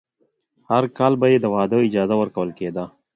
[0.71, 2.85] هر کال به یې د واده اجازه ورکول کېده.